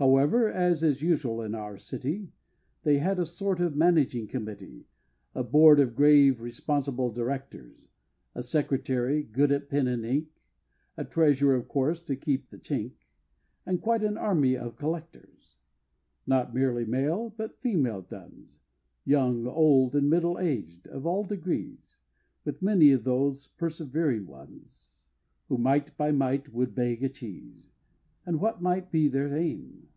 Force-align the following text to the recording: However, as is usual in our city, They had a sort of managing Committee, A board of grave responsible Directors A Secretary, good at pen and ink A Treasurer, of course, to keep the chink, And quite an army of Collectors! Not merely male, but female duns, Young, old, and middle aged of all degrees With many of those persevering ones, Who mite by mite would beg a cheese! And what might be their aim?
However, 0.00 0.50
as 0.50 0.82
is 0.82 1.02
usual 1.02 1.42
in 1.42 1.54
our 1.54 1.76
city, 1.76 2.32
They 2.84 2.96
had 2.96 3.18
a 3.18 3.26
sort 3.26 3.60
of 3.60 3.76
managing 3.76 4.28
Committee, 4.28 4.86
A 5.34 5.44
board 5.44 5.78
of 5.78 5.94
grave 5.94 6.40
responsible 6.40 7.10
Directors 7.10 7.76
A 8.34 8.42
Secretary, 8.42 9.22
good 9.22 9.52
at 9.52 9.68
pen 9.68 9.86
and 9.88 10.06
ink 10.06 10.28
A 10.96 11.04
Treasurer, 11.04 11.54
of 11.54 11.68
course, 11.68 12.00
to 12.04 12.16
keep 12.16 12.48
the 12.48 12.56
chink, 12.56 12.92
And 13.66 13.82
quite 13.82 14.02
an 14.02 14.16
army 14.16 14.56
of 14.56 14.78
Collectors! 14.78 15.56
Not 16.26 16.54
merely 16.54 16.86
male, 16.86 17.34
but 17.36 17.60
female 17.60 18.00
duns, 18.00 18.58
Young, 19.04 19.46
old, 19.46 19.94
and 19.94 20.08
middle 20.08 20.38
aged 20.38 20.86
of 20.88 21.04
all 21.04 21.24
degrees 21.24 21.98
With 22.46 22.62
many 22.62 22.90
of 22.92 23.04
those 23.04 23.48
persevering 23.48 24.26
ones, 24.26 25.10
Who 25.48 25.58
mite 25.58 25.94
by 25.98 26.10
mite 26.10 26.54
would 26.54 26.74
beg 26.74 27.04
a 27.04 27.10
cheese! 27.10 27.68
And 28.24 28.40
what 28.40 28.62
might 28.62 28.90
be 28.90 29.06
their 29.08 29.36
aim? 29.36 29.88